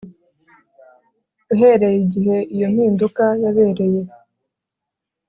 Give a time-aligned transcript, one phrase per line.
[1.53, 4.01] Uhereye igihe iyo mpinduka yabereye